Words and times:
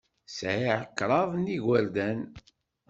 Sɛiɣ 0.37 0.79
kraḍ 0.97 1.31
n 1.43 1.51
yigerdan. 1.53 2.19